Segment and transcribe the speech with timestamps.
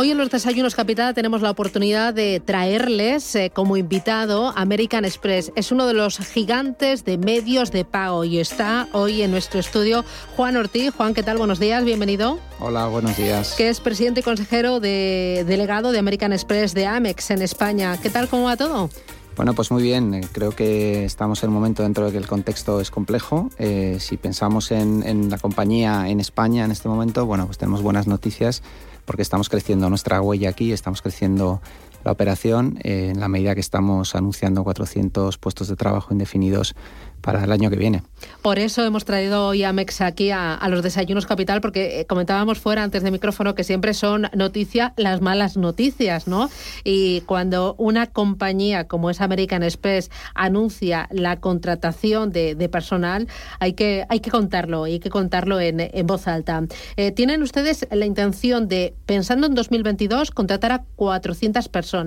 [0.00, 5.50] Hoy en los Desayunos Capital tenemos la oportunidad de traerles eh, como invitado American Express.
[5.56, 10.04] Es uno de los gigantes de medios de pago y está hoy en nuestro estudio
[10.36, 10.94] Juan Ortiz.
[10.96, 11.38] Juan, ¿qué tal?
[11.38, 12.38] Buenos días, bienvenido.
[12.60, 13.54] Hola, buenos días.
[13.56, 17.98] Que es presidente y consejero de delegado de American Express de Amex en España.
[18.00, 18.28] ¿Qué tal?
[18.28, 18.90] ¿Cómo va todo?
[19.36, 20.14] Bueno, pues muy bien.
[20.14, 23.50] Eh, creo que estamos en un momento dentro de que el contexto es complejo.
[23.58, 27.82] Eh, si pensamos en, en, la compañía en España en este momento, bueno, pues tenemos
[27.82, 28.62] buenas noticias
[29.08, 31.62] porque estamos creciendo nuestra huella aquí, estamos creciendo
[32.10, 36.74] operación eh, en la medida que estamos anunciando 400 puestos de trabajo indefinidos
[37.20, 38.02] para el año que viene.
[38.42, 42.58] Por eso hemos traído hoy a Mex aquí a, los desayunos capital, porque eh, comentábamos
[42.58, 46.50] fuera antes de micrófono que siempre son noticia las malas noticias, ¿no?
[46.84, 53.28] Y cuando una compañía como es American Express anuncia la contratación de, personal,
[53.60, 56.62] hay que, hay que contarlo, hay que contarlo en, voz alta.
[56.96, 61.97] Eh, ¿Tienen ustedes la intención de, pensando en 2022, contratar a 400 personas?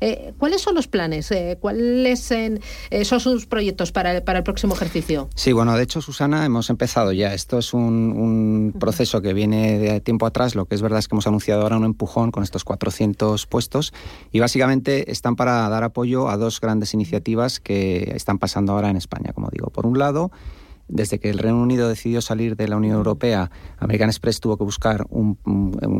[0.00, 1.32] Eh, ¿Cuáles son los planes?
[1.60, 2.32] ¿Cuáles
[3.04, 5.28] son sus proyectos para, para el próximo ejercicio?
[5.34, 7.34] Sí, bueno, de hecho, Susana, hemos empezado ya.
[7.34, 10.54] Esto es un, proceso que viene de tiempo atrás.
[10.54, 13.92] Lo que es verdad es que hemos anunciado ahora un empujón con estos 400 puestos
[14.30, 18.96] y básicamente están para dar apoyo a dos grandes iniciativas que están pasando ahora en
[18.96, 19.70] España, como digo.
[19.70, 20.30] Por un lado,
[20.92, 24.64] desde que el Reino Unido decidió salir de la Unión Europea, American Express tuvo que
[24.64, 25.38] buscar un,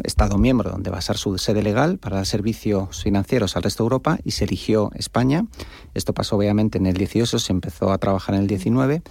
[0.04, 4.18] Estado miembro donde basar su sede legal para dar servicios financieros al resto de Europa
[4.24, 5.46] y se eligió España.
[5.94, 9.02] Esto pasó obviamente en el 18, se empezó a trabajar en el 19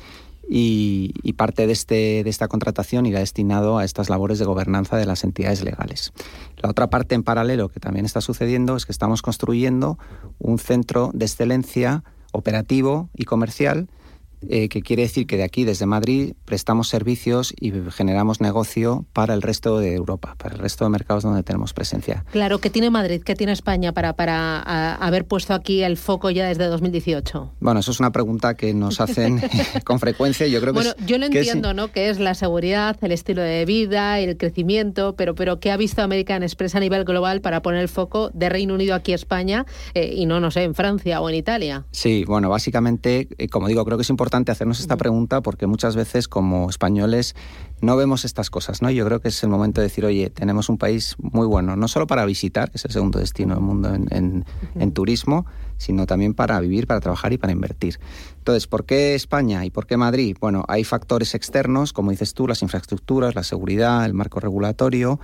[0.47, 5.05] y, parte de, este, de esta contratación irá destinado a estas labores de gobernanza de
[5.05, 6.13] las entidades legales.
[6.57, 9.97] La otra parte en paralelo que también está sucediendo es que estamos construyendo
[10.39, 12.03] un centro de excelencia
[12.33, 13.87] operativo y comercial
[14.49, 19.33] eh, que quiere decir que de aquí, desde Madrid, prestamos servicios y generamos negocio para
[19.33, 22.25] el resto de Europa, para el resto de mercados donde tenemos presencia.
[22.31, 23.21] Claro, ¿qué tiene Madrid?
[23.23, 24.61] ¿Qué tiene España para, para
[24.95, 27.53] haber puesto aquí el foco ya desde 2018?
[27.59, 29.41] Bueno, eso es una pregunta que nos hacen
[29.83, 30.47] con frecuencia.
[30.47, 31.91] Yo creo que bueno, yo lo entiendo, ¿no?
[31.91, 36.01] Que es la seguridad, el estilo de vida, el crecimiento, pero, pero ¿qué ha visto
[36.01, 39.65] American Express a nivel global para poner el foco de Reino Unido aquí a España
[39.93, 41.85] eh, y no, no sé, en Francia o en Italia?
[41.91, 45.95] Sí, bueno, básicamente, eh, como digo, creo que es importante hacernos esta pregunta porque muchas
[45.95, 47.35] veces como españoles
[47.81, 48.89] no vemos estas cosas, ¿no?
[48.91, 51.87] Yo creo que es el momento de decir, oye, tenemos un país muy bueno, no
[51.87, 55.45] solo para visitar, que es el segundo destino del mundo en, en turismo,
[55.77, 57.99] sino también para vivir, para trabajar y para invertir.
[58.37, 60.37] Entonces, ¿por qué España y por qué Madrid?
[60.39, 65.19] Bueno, hay factores externos, como dices tú, las infraestructuras, la seguridad, el marco regulatorio,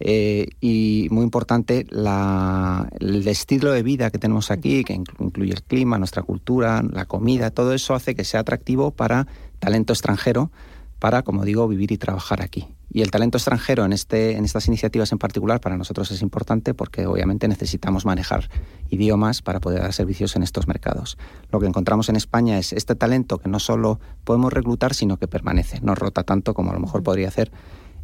[0.00, 5.98] eh, y muy importante el estilo de vida que tenemos aquí, que incluye el clima,
[5.98, 9.26] nuestra cultura, la comida, todo eso hace que sea atractivo para
[9.58, 10.50] talento extranjero,
[10.98, 12.68] para, como digo, vivir y trabajar aquí.
[12.90, 16.72] Y el talento extranjero en, este, en estas iniciativas en particular para nosotros es importante
[16.74, 18.48] porque obviamente necesitamos manejar
[18.88, 21.18] idiomas para poder dar servicios en estos mercados.
[21.52, 25.28] Lo que encontramos en España es este talento que no solo podemos reclutar, sino que
[25.28, 27.52] permanece, no rota tanto como a lo mejor podría hacer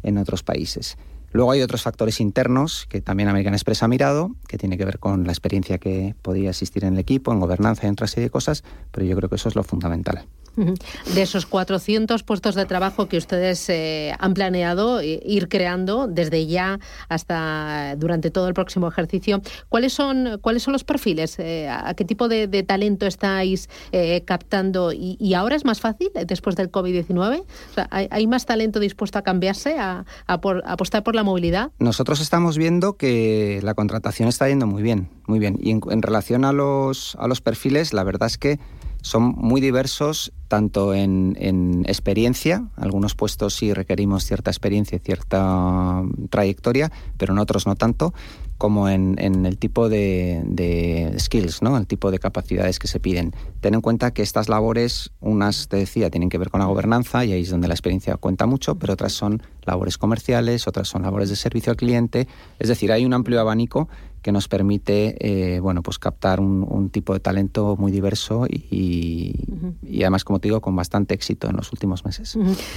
[0.03, 0.97] en otros países.
[1.35, 4.99] Luego hay otros factores internos que también American Express ha mirado, que tiene que ver
[4.99, 8.27] con la experiencia que podría existir en el equipo, en gobernanza y en otra serie
[8.27, 10.25] de cosas, pero yo creo que eso es lo fundamental.
[10.55, 16.79] De esos 400 puestos de trabajo que ustedes eh, han planeado ir creando desde ya
[17.09, 21.37] hasta durante todo el próximo ejercicio, ¿cuáles son, cuáles son los perfiles?
[21.39, 24.91] Eh, ¿A qué tipo de, talento estáis eh, captando?
[24.93, 27.43] Y, ahora es más fácil después del COVID-19?
[27.89, 31.71] ¿hay, más talento dispuesto a cambiarse, a, apostar por la movilidad?
[31.79, 35.57] Nosotros estamos viendo que la contratación está yendo muy bien, muy bien.
[35.61, 38.59] Y en, en relación a los, a los perfiles, la verdad es que
[39.05, 46.01] son muy diversos tanto en, en, experiencia, algunos puestos sí requerimos cierta experiencia y cierta
[46.31, 48.15] trayectoria, pero en otros no tanto,
[48.57, 51.77] como en, en el tipo de, de, skills, ¿no?
[51.77, 53.35] el tipo de capacidades que se piden.
[53.61, 57.25] Ten en cuenta que estas labores, unas, te decía, tienen que ver con la gobernanza
[57.25, 61.03] y ahí es donde la experiencia cuenta mucho, pero otras son labores comerciales, otras son
[61.03, 62.27] labores de servicio al cliente,
[62.57, 63.87] es decir, hay un amplio abanico
[64.25, 69.35] que nos permite eh, bueno, pues captar un, tipo de talento muy diverso y,
[69.83, 72.35] y, además, como te digo, con bastante éxito en los últimos meses.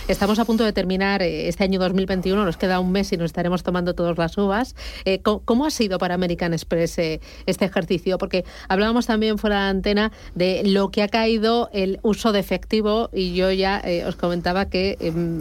[0.08, 3.26] Estamos a punto de terminar eh, este año 2021, nos queda un mes y nos
[3.26, 4.76] estaremos tomando todas las uvas.
[5.06, 8.18] Eh, ¿cómo, ha sido para American Express este ejercicio?
[8.18, 13.08] Porque hablábamos también fuera de antena de lo que ha caído el uso de efectivo
[13.10, 15.40] y yo ya os comentaba que em,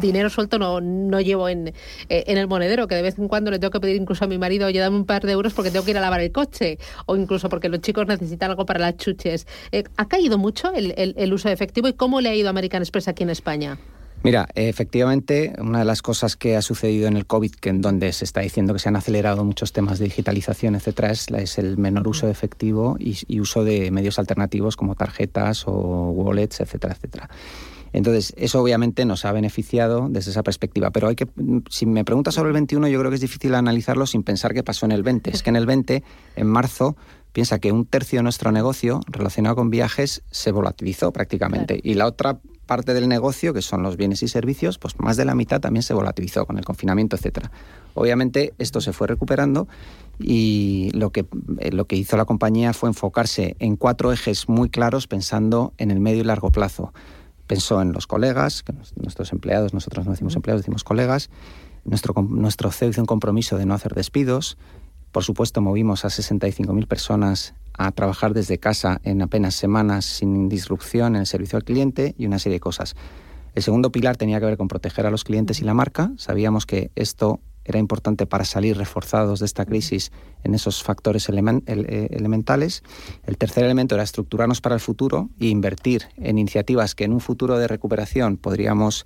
[0.00, 1.72] dinero suelto no, no llevo en,
[2.08, 4.38] en el monedero, que de vez en cuando le tengo que pedir incluso a mi
[4.38, 6.78] marido, oye, dame un par de euros porque tengo que ir a lavar el coche
[7.06, 9.46] o incluso porque los chicos necesitan algo para las chuches.
[9.72, 12.82] Eh, ¿Ha caído mucho el, uso de efectivo y cómo le ha ido a American
[12.82, 13.78] Express aquí en España?
[14.22, 18.12] Mira, efectivamente, una de las cosas que ha sucedido en el COVID, que en donde
[18.12, 21.76] se está diciendo que se han acelerado muchos temas de digitalización, etcétera, es, es el
[21.76, 26.94] menor uso de efectivo y, y, uso de medios alternativos como tarjetas o wallets, etcétera,
[26.94, 27.28] etcétera.
[27.96, 30.90] Entonces, eso obviamente nos ha beneficiado desde esa perspectiva.
[30.90, 31.26] Pero hay que,
[31.70, 34.62] si me preguntas sobre el 21, yo creo que es difícil analizarlo sin pensar qué
[34.62, 35.30] pasó en el 20.
[35.30, 36.02] Es que en el 20,
[36.36, 36.94] en marzo,
[37.32, 41.80] piensa que un tercio de nuestro negocio relacionado con viajes se volatilizó prácticamente.
[41.82, 45.24] Y la otra parte del negocio, que son los bienes y servicios, pues más de
[45.24, 47.50] la mitad también se volatilizó con el confinamiento, etcétera.
[47.94, 49.68] Obviamente esto se fue recuperando
[50.18, 51.24] y lo que,
[51.60, 55.90] eh, lo que hizo la compañía fue enfocarse en cuatro ejes muy claros pensando en
[55.90, 56.92] el medio y largo plazo
[57.46, 61.30] pensó en los colegas, que nuestros empleados, nosotros no decimos empleados, decimos colegas,
[61.84, 64.56] nuestro, nuestro CEO hizo un compromiso de no hacer despidos,
[65.12, 71.14] por supuesto movimos a 65.000 personas a trabajar desde casa en apenas semanas sin disrupción
[71.14, 72.96] en el servicio al cliente y una serie de cosas.
[73.54, 76.12] El segundo pilar tenía que ver con proteger a los clientes y la marca.
[76.18, 80.12] Sabíamos que esto era importante para salir reforzados de esta crisis
[80.44, 82.82] en esos factores eh, elementales.
[83.26, 87.20] El tercer elemento era estructurarnos para el futuro e invertir en iniciativas que en un
[87.20, 89.04] futuro de recuperación podríamos,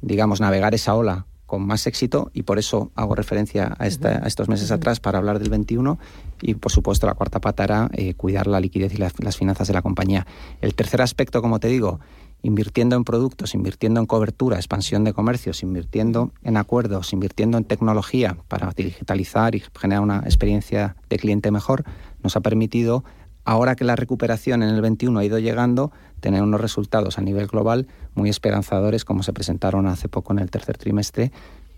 [0.00, 4.70] digamos, navegar esa ola con más éxito y por eso hago referencia a, estos meses
[4.70, 5.98] atrás para hablar del 21
[6.40, 9.74] y por supuesto la cuarta pata era eh, cuidar la liquidez y las finanzas de
[9.74, 10.26] la compañía.
[10.62, 12.00] El tercer aspecto, como te digo,
[12.42, 18.36] invirtiendo en productos, invirtiendo en cobertura, expansión de comercios, invirtiendo en acuerdos, invirtiendo en tecnología
[18.48, 21.84] para digitalizar y generar una experiencia de cliente mejor,
[22.22, 23.04] nos ha permitido,
[23.44, 27.46] ahora que la recuperación en el 21 ha ido llegando, tener unos resultados a nivel
[27.46, 31.32] global muy esperanzadores, como se presentaron hace poco en el tercer trimestre,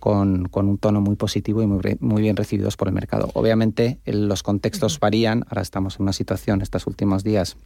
[0.05, 3.31] con, un tono muy positivo y muy, muy, bien recibidos por el mercado.
[3.32, 7.56] Obviamente los contextos varían, ahora estamos en una situación estos últimos días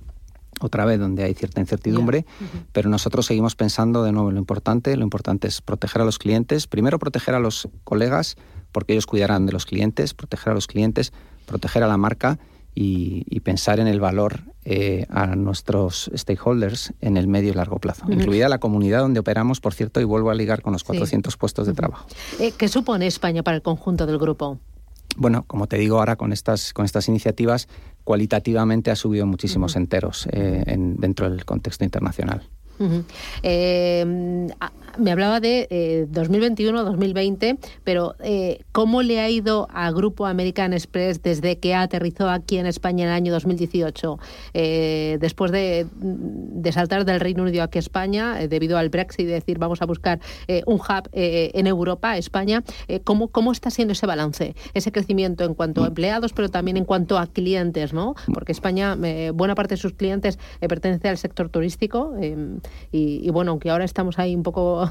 [0.61, 2.27] otra vez donde hay cierta incertidumbre,
[2.73, 6.19] pero nosotros seguimos pensando de nuevo en lo importante, lo importante es proteger a los
[6.19, 8.37] clientes, primero proteger a los colegas,
[8.73, 11.13] porque ellos cuidarán de los clientes, proteger a los clientes,
[11.47, 12.39] proteger a la marca
[12.75, 18.05] y, pensar en el valor eh, a nuestros stakeholders en el medio y largo plazo,
[18.11, 21.67] incluida la comunidad donde operamos, por cierto, y vuelvo a ligar con los 400 puestos
[21.67, 22.07] de trabajo.
[22.39, 24.59] Eh, ¿Qué supone España para el conjunto del grupo?
[25.19, 27.69] Bueno, como te digo ahora con estas, con estas iniciativas,
[28.05, 32.43] cualitativamente ha subido muchísimos enteros eh, en, dentro del contexto internacional.
[33.43, 34.47] Eh,
[34.99, 38.15] me hablaba de 2021-2020, eh, pero
[38.73, 43.11] ¿cómo le ha ido a Grupo American Express desde que aterrizó aquí en España en
[43.11, 44.19] el año 2018?
[44.53, 45.87] después de,
[46.73, 50.21] saltar del Reino Unido aquí a España, debido al Brexit, y decir vamos a buscar
[50.67, 52.63] un hub en Europa, España,
[53.05, 55.89] ¿cómo, ¿cómo está siendo ese balance, ese crecimiento en cuanto a mm.
[55.89, 57.93] empleados, pero también en cuanto a clientes?
[57.93, 58.15] ¿no?
[58.33, 58.97] Porque España,
[59.33, 60.39] buena parte de sus clientes
[60.69, 62.15] pertenece al sector turístico.
[62.93, 64.88] Y, bueno, aunque ahora estamos ahí un poco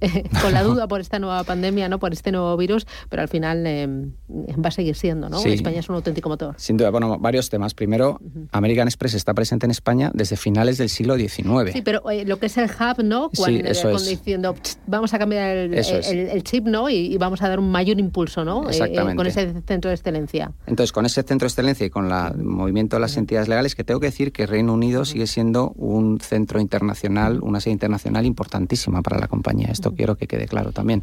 [0.00, 3.28] eh, con la duda por esta nueva pandemia, no por este nuevo virus, pero al
[3.28, 3.86] final eh,
[4.28, 5.44] va a seguir siendo, ¿no?
[5.44, 6.54] España es un auténtico motor.
[6.58, 7.74] Sin duda, bueno, varios temas.
[7.74, 8.20] Primero,
[8.52, 11.72] American Express está presente en España desde finales del siglo XIX.
[11.72, 13.30] Sí, pero eh, lo que es el hub, ¿no?
[13.34, 14.54] Cuando, sí, cuando diciendo,
[14.86, 16.88] vamos a cambiar el, chip, ¿no?
[16.90, 18.68] Y, vamos a dar un mayor impulso, ¿no?
[18.68, 19.16] Exactamente.
[19.16, 20.52] con ese centro de excelencia.
[20.66, 23.84] Entonces, con ese centro de excelencia y con el movimiento de las entidades legales, que
[23.84, 29.02] tengo que decir que Reino Unido sigue siendo un centro internacional una sede internacional importantísima
[29.02, 29.68] para la compañía.
[29.70, 31.02] Esto quiero que quede claro también.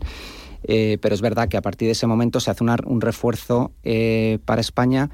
[0.67, 4.39] Eh, pero es verdad que a partir de ese momento se hace un refuerzo eh,
[4.45, 5.09] para España.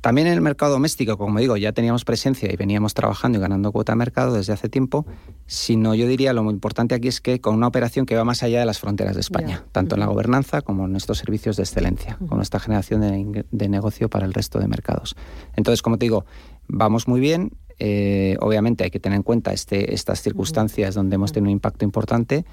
[0.00, 3.72] También en el mercado doméstico, como digo, ya teníamos presencia y veníamos trabajando y ganando
[3.72, 5.06] cuota de mercado desde hace tiempo,
[5.46, 8.44] sino yo diría lo muy importante aquí es que con una operación que va más
[8.44, 11.64] allá de las fronteras de España, tanto en la gobernanza como en nuestros servicios de
[11.64, 15.16] excelencia, con nuestra generación de, de negocio para el resto de mercados.
[15.56, 16.24] Entonces, como te digo,
[16.68, 21.32] vamos muy bien, eh, obviamente hay que tener en cuenta este, estas circunstancias donde hemos
[21.32, 22.44] tenido un impacto importante,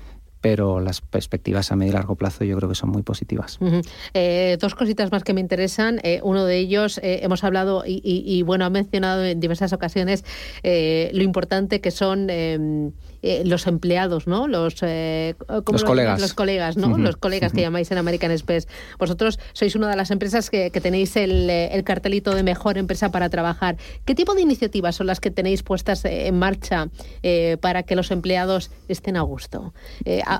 [0.45, 3.57] pero las perspectivas a medio y largo plazo yo creo que son muy positivas.
[4.13, 5.99] Eh, dos cositas más que me interesan.
[6.03, 10.23] Eh, uno de ellos, eh, hemos hablado y, bueno, ha mencionado en diversas ocasiones
[10.63, 12.27] lo importante que son
[13.25, 14.47] em, los empleados, ¿no?
[14.47, 16.21] Los, los colegas.
[16.21, 16.97] Los colegas, ¿no?
[16.97, 18.67] Los colegas que llamáis en American Express.
[18.99, 23.29] Vosotros sois una de las empresas que, tenéis el, el, cartelito de mejor empresa para
[23.29, 23.77] trabajar.
[24.05, 26.89] ¿Qué tipo de iniciativas son las que tenéis puestas en marcha
[27.61, 29.73] para que los empleados estén a gusto?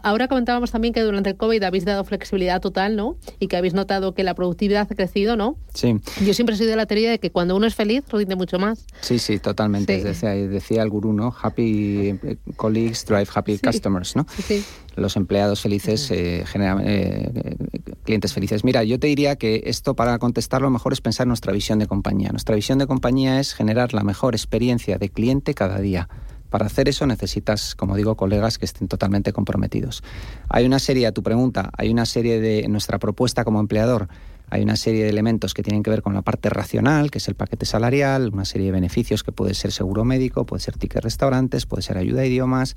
[0.04, 3.18] ahora comentábamos también que durante el COVID habéis dado flexibilidad total, ¿no?
[3.39, 5.58] Y que habéis notado que la productividad ha crecido, ¿no?
[5.74, 5.96] Sí.
[6.25, 8.60] Yo siempre he sido de la teoría de que cuando uno es feliz, rinde mucho
[8.60, 8.86] más.
[9.01, 10.04] Sí, sí, totalmente.
[10.04, 11.36] Decía, decía, el gurú, ¿no?
[11.42, 12.38] Happy eh,
[12.75, 14.25] colleagues drive happy customers, ¿no?
[14.46, 14.63] Sí.
[14.96, 17.58] Los empleados felices eh, generan eh,
[18.03, 18.63] clientes felices.
[18.63, 21.88] Mira, yo te diría que esto para contestarlo mejor es pensar en nuestra visión de
[21.88, 22.29] compañía.
[22.29, 26.08] Nuestra visión de compañía es generar la mejor experiencia de cliente cada día.
[26.50, 30.03] Para hacer eso necesitas, como digo, colegas que estén totalmente comprometidos.
[30.48, 34.08] Hay una serie, a tu pregunta, hay una serie de nuestra propuesta como empleador.
[34.50, 37.28] Hay una serie de elementos que tienen que ver con la parte racional, que es
[37.28, 41.04] el paquete salarial, una serie de beneficios que puede ser seguro médico, puede ser ticket
[41.04, 42.75] restaurantes, puede ser ayuda a idiomas,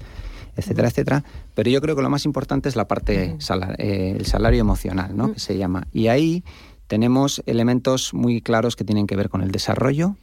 [0.57, 1.25] etcétera, etcétera.
[1.55, 3.37] Pero yo creo que lo más importante es la parte,
[3.79, 5.33] eh, el salario emocional, ¿no?
[5.33, 5.87] Que se llama.
[5.93, 6.45] Y ahí
[6.87, 10.17] tenemos elementos muy claros que tienen que ver con el desarrollo,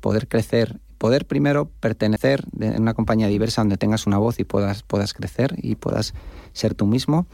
[0.00, 4.82] poder crecer poder primero pertenecer en una compañía diversa donde tengas una voz y puedas,
[4.82, 6.14] puedas crecer y puedas
[6.54, 7.26] ser tú mismo.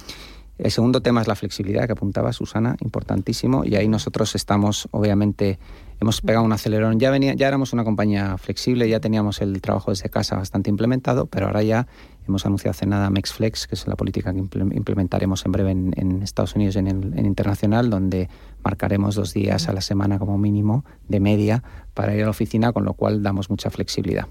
[0.62, 5.58] El segundo tema es la flexibilidad que apuntaba Susana, importantísimo, y ahí nosotros estamos, obviamente,
[6.00, 7.00] hemos pegado un acelerón.
[7.00, 11.24] Ya, venía, ya éramos una compañía flexible, ya teníamos el trabajo desde casa bastante implementado,
[11.24, 11.86] pero ahora ya
[12.30, 16.54] hemos anunciado hace nada MexFlex, que es la política que implementaremos en breve en, Estados
[16.54, 18.28] Unidos y en, en internacional, donde
[18.62, 21.62] marcaremos dos días a la semana como mínimo de media
[21.94, 24.26] para ir a la oficina, con lo cual damos mucha flexibilidad.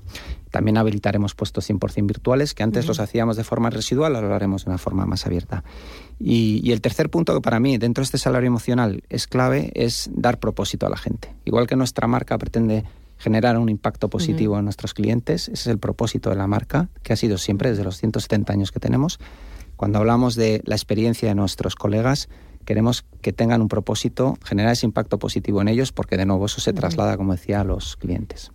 [0.52, 4.66] También habilitaremos puestos 100% virtuales, que antes los hacíamos de forma residual, ahora lo haremos
[4.66, 5.64] de una forma más abierta.
[6.20, 10.10] Y, el tercer punto que para mí, dentro de este salario emocional, es clave, es
[10.14, 11.34] dar propósito a la gente.
[11.46, 12.84] Igual que nuestra marca pretende
[13.20, 17.14] generar un impacto positivo en nuestros clientes, ese es el propósito de la marca, que
[17.14, 19.20] ha sido siempre desde los 170 años que tenemos.
[19.76, 22.30] Cuando hablamos de la experiencia de nuestros colegas,
[22.66, 26.62] queremos que tengan un propósito, generar ese impacto positivo en ellos, porque de nuevo eso
[26.62, 28.52] se traslada, como decía, a los clientes.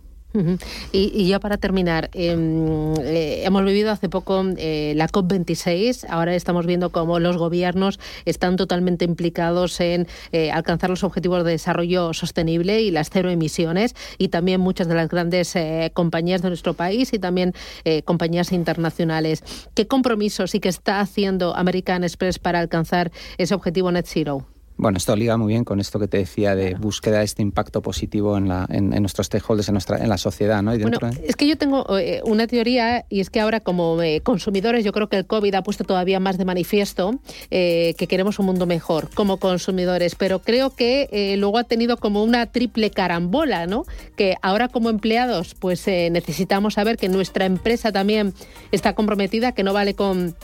[0.91, 6.65] Y, ya para terminar, em, eh, hemos vivido hace poco eh, la COP26, ahora estamos
[6.65, 12.81] viendo cómo los gobiernos están totalmente implicados en eh, alcanzar los objetivos de desarrollo sostenible
[12.81, 15.53] y las cero emisiones, y también muchas de las grandes
[15.93, 17.53] compañías de nuestro país y también
[18.03, 19.43] compañías internacionales.
[19.73, 24.54] ¿Qué compromisos y qué está haciendo American Express para alcanzar ese objetivo net zero?
[24.77, 27.81] Bueno, esto liga muy bien con esto que te decía de búsqueda de este impacto
[27.81, 30.61] positivo en, la, en, nuestros stakeholders, en, nuestra, en la sociedad.
[30.61, 30.77] ¿no?
[30.77, 34.83] bueno, es que yo tengo eh, una teoría y es que ahora como eh, consumidores
[34.83, 37.19] yo creo que el COVID ha puesto todavía más de manifiesto
[37.51, 42.23] eh, que queremos un mundo mejor como consumidores, pero creo que luego ha tenido como
[42.23, 43.85] una triple carambola, ¿no?
[44.17, 48.33] Que ahora como empleados pues necesitamos saber que nuestra empresa también
[48.71, 50.35] está comprometida, que no vale con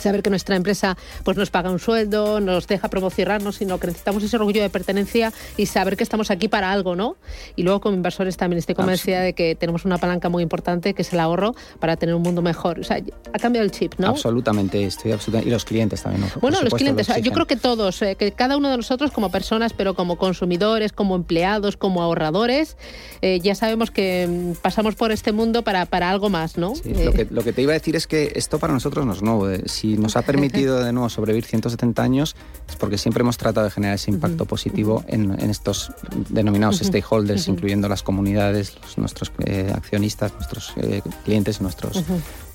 [0.00, 4.22] saber que nuestra empresa pues nos paga un sueldo, nos deja promocionarnos, sino que necesitamos
[4.22, 7.16] ese orgullo de pertenencia y saber que estamos aquí para algo, ¿no?
[7.56, 11.02] Y luego como inversores también estoy convencida de que tenemos una palanca muy importante que
[11.02, 12.80] es el ahorro para tener un mundo mejor.
[12.80, 13.00] O sea,
[13.32, 14.08] ha cambiado el chip, ¿no?
[14.08, 15.48] Absolutamente, estoy absolutamente.
[15.48, 16.22] Y los clientes también.
[16.22, 16.40] ¿no?
[16.40, 19.72] Bueno, los clientes, yo creo que todos, eh, que cada uno de nosotros como personas,
[19.72, 22.76] pero como consumidores, como empleados, como ahorradores,
[23.22, 26.74] eh, ya sabemos que mm, pasamos por este mundo para, para algo más, ¿no?
[26.74, 29.12] Sí, lo, que, lo que te iba a decir es que esto para nosotros no
[29.12, 29.48] es nuevo.
[29.66, 32.36] Si nos ha permitido de nuevo sobrevivir 170 años
[32.68, 35.92] es porque siempre hemos tratado de generar ese impacto positivo en, estos
[36.28, 42.04] denominados stakeholders, incluyendo las comunidades, nuestros eh, accionistas, nuestros eh, clientes, nuestros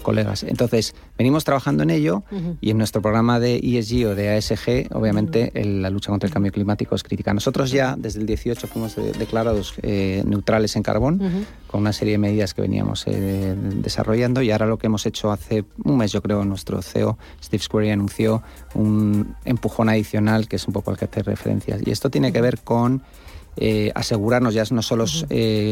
[0.03, 0.43] colegas.
[0.43, 2.23] Entonces, venimos trabajando en ello
[2.61, 6.51] y en nuestro programa de ESG o de ASG, obviamente, la lucha contra el cambio
[6.51, 7.33] climático es crítica.
[7.33, 12.17] Nosotros ya desde el 18 fuimos declarados eh, neutrales en carbón, con una serie de
[12.19, 16.21] medidas que veníamos eh, desarrollando y ahora lo que hemos hecho hace un mes, yo
[16.21, 18.43] creo, nuestro CEO, Steve Square, anunció
[18.75, 21.81] un empujón adicional que es un poco al que hace referencias.
[21.85, 23.01] Y esto tiene que ver con...
[23.55, 25.05] Eh, asegurarnos ya no solo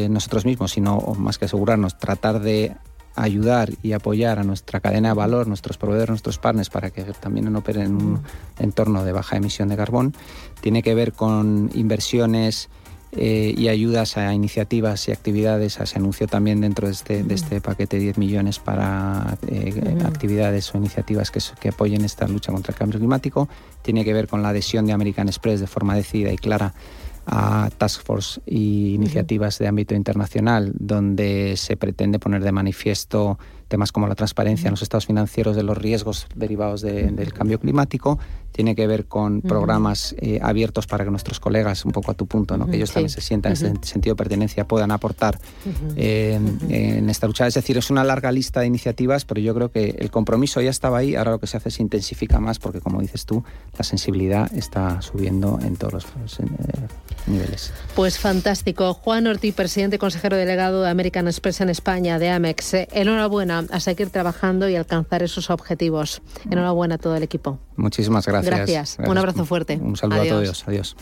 [0.08, 2.76] nosotros mismos, sino más que asegurarnos, tratar de
[3.14, 7.54] ayudar y apoyar a nuestra cadena de valor, nuestros proveedores, nuestros partners, para que también
[7.54, 8.22] operen en un
[8.58, 10.14] entorno de baja emisión de carbón.
[10.60, 12.68] Tiene que ver con inversiones
[13.14, 15.78] eh, y ayudas a iniciativas y actividades.
[15.84, 20.78] Se anunció también dentro de este, de este paquete 10 millones para eh, actividades o
[20.78, 23.48] iniciativas que, que apoyen esta lucha contra el cambio climático.
[23.82, 26.72] Tiene que ver con la adhesión de American Express de forma decidida y clara
[27.26, 33.38] a task force y iniciativas de ámbito internacional donde se pretende poner de manifiesto
[33.68, 38.18] temas como la transparencia en los estados financieros de los riesgos derivados del cambio climático,
[38.52, 42.26] tiene que ver con programas eh, abiertos para que nuestros colegas, un poco a tu
[42.26, 42.66] punto, ¿no?
[42.66, 45.38] que ellos también se sientan en ese sentido de pertenencia, puedan aportar
[45.96, 47.46] en esta lucha.
[47.46, 50.70] Es decir, es una larga lista de iniciativas, pero yo creo que el compromiso ya
[50.70, 53.44] estaba ahí, ahora lo que se hace es intensifica más, porque como dices tú,
[53.76, 56.44] la sensibilidad está subiendo en todos los eh,
[57.26, 57.72] niveles.
[57.94, 58.94] Pues fantástico.
[58.94, 62.74] Juan Ortiz, presidente consejero delegado de American Express en España, de Amex.
[62.92, 66.22] Enhorabuena a seguir trabajando y alcanzar esos objetivos.
[66.50, 67.58] Enhorabuena a todo el equipo.
[67.76, 68.41] Muchísimas gracias.
[68.42, 68.98] Gracias.
[68.98, 69.78] Un abrazo fuerte.
[69.80, 70.68] Un saludo a todos.
[70.68, 70.96] Adiós.